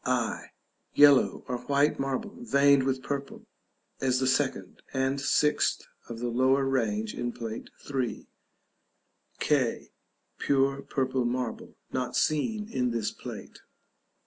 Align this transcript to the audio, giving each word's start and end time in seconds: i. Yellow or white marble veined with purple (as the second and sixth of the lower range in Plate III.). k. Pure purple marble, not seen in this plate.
i. 0.03 0.47
Yellow 0.95 1.43
or 1.47 1.59
white 1.59 1.99
marble 1.99 2.35
veined 2.39 2.81
with 2.81 3.03
purple 3.03 3.45
(as 3.99 4.17
the 4.19 4.25
second 4.25 4.81
and 4.93 5.21
sixth 5.21 5.83
of 6.09 6.17
the 6.17 6.27
lower 6.27 6.65
range 6.65 7.13
in 7.13 7.31
Plate 7.31 7.69
III.). 7.87 8.25
k. 9.39 9.91
Pure 10.39 10.81
purple 10.89 11.23
marble, 11.23 11.75
not 11.91 12.15
seen 12.15 12.67
in 12.67 12.89
this 12.89 13.11
plate. 13.11 13.59